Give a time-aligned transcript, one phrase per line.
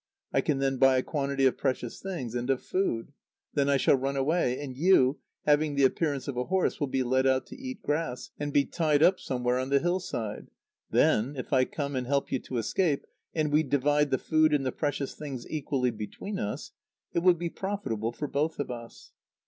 [0.33, 3.11] I can then buy a quantity of precious things and of food.
[3.53, 7.03] Then I shall run away; and you, having the appearance of a horse, will be
[7.03, 10.47] led out to eat grass, and be tied up somewhere on the hillside.
[10.89, 14.65] Then, if I come and help you to escape, and we divide the food and
[14.65, 16.71] the precious things equally between us,
[17.13, 19.11] it will be profitable for both of us."